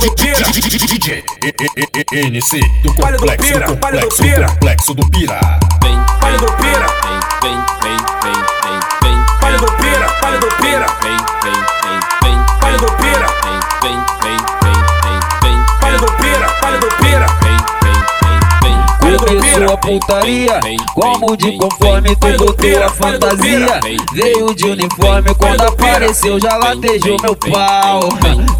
[0.00, 0.50] do Pira.
[0.50, 1.24] DJ
[2.12, 4.48] NC do Palha do complexo Pira, do palha do complexo, Pira.
[4.48, 5.40] complexo do Pira.
[5.82, 7.79] Vem, Palha do Pira, vem, vem, vem,
[19.90, 20.60] putaria,
[20.94, 23.80] como de conforme tudo tua fantasia.
[24.12, 28.08] Veio de uniforme, quando apareceu já latejou meu pau.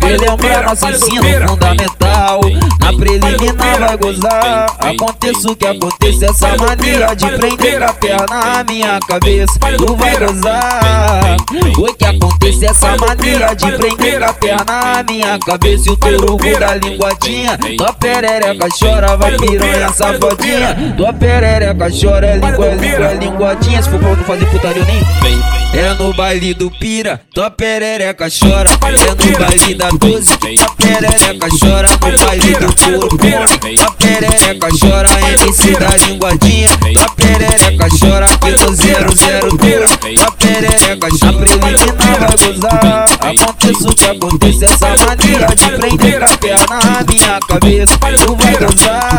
[0.01, 2.41] Relembrar nosso ensino fundamental.
[2.81, 4.77] Na preliminar vai gozar.
[4.81, 9.59] Aconteça o que aconteça, essa mania de prender a perna na minha cabeça.
[9.77, 11.37] Tu vai gozar.
[11.79, 15.89] O que aconteça, essa mania de prender a perna na minha cabeça.
[15.89, 17.59] E o teu da linguadinha.
[17.77, 20.77] Tua perereca chora, vai piranha safadinha.
[21.21, 23.83] Perereca chora, é língua, é língua, é linguadinha.
[23.83, 25.39] Se for pra não fazer putaria, eu nem Vem,
[25.75, 28.71] é no baile do pira, tua perereca chora.
[28.71, 31.89] É no baile da 12, tua perereca chora.
[31.91, 35.09] No baile do couro, tua perereca chora.
[35.45, 38.27] MC da linguadinha, tua perereca chora.
[38.41, 41.39] No 00 pira, tua perereca chora.
[41.39, 43.05] Preliminar vai gozar.
[43.21, 47.99] Aconteça o que aconteça, essa mania de prender a perna na minha cabeça.
[47.99, 49.10] Tu vai gozar.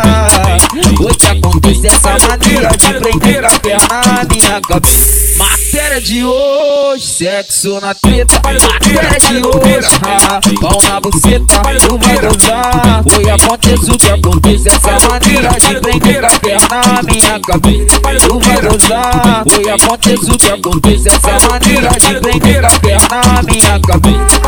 [2.62, 5.22] Mania de prender a perna na minha cabeça.
[5.36, 8.40] Matéria de hoje, sexo na treta.
[8.44, 13.02] Matéria de hoje, ah, pau na buceta, tu vai gozar.
[13.16, 18.00] Oi, aconteça o que aconteça, essa mania de prender a perna na minha cabeça.
[18.00, 19.44] Tu vai gozar.
[19.56, 24.42] Oi, aconteça o que aconteça, essa mania de prender a perna na minha cabeça.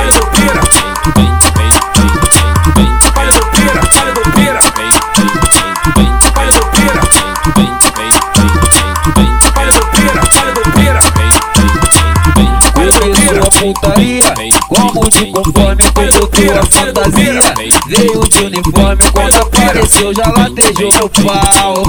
[13.65, 14.35] Putaria,
[14.69, 17.55] como de conforme tudo tua fantasia.
[17.87, 21.83] Veio de uniforme, quando apareceu já latejou meu pau.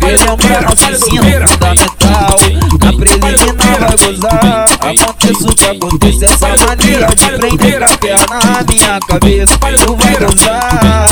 [0.00, 2.36] Relembrar nosso ensino fundamental.
[2.82, 4.64] Na preliminar vai gozar.
[4.80, 9.58] Aconteça o que aconteça, essa mania de prender a perna na minha cabeça.
[9.58, 11.06] Tu vai gozar.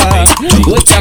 [0.67, 0.93] O que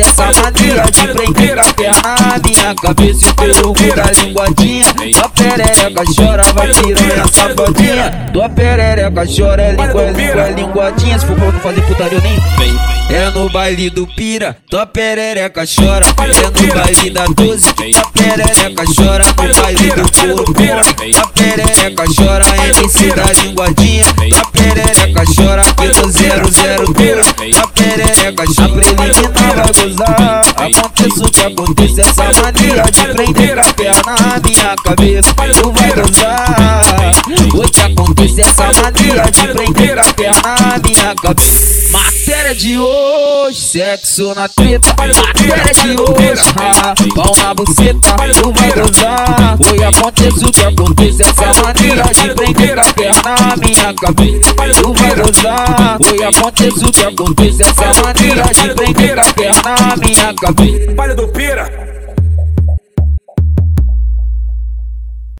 [0.00, 3.26] essa mania de prender a perna na minha cabeça.
[3.26, 4.84] E o teu orgulho da linguadinha.
[5.12, 8.30] Tua perereca chora, vai piranha safadinha.
[8.32, 11.18] Tua perereca chora, é língua, é língua, é linguadinha.
[11.18, 12.78] Se for pra não fazer putaria, eu nem vem,
[13.10, 16.06] é no baile do pira, tua perereca chora.
[16.06, 19.24] É no baile da 12, tua perereca chora.
[19.24, 22.44] No baile do couro, tua perereca chora.
[22.66, 25.62] MC da linguadinha, tua perereca chora.
[25.62, 28.72] Aqui no 00 pira, tua perereca chora.
[28.72, 30.42] Preliminar vai gozar.
[30.56, 35.34] Aconteça o que aconteça, essa mania de prender a perna na minha cabeça.
[35.34, 37.12] Tu vai gozar.
[37.54, 42.15] O que aconteça, essa mania de prender a perna na minha cabeça.
[42.46, 44.94] Matéria de hoje, sexo na treta.
[44.96, 49.58] Matéria de hoje, ah, pau na buceta, tu vai gozar.
[49.68, 54.54] Oi, aconteça o que aconteça, essa mania de prender a perna na minha cabeça.
[54.54, 55.98] Tu vai gozar.
[56.08, 60.94] Oi, aconteça o que aconteça, essa mania de prender a perna na minha cabeça.
[60.94, 61.75] palha do Pira,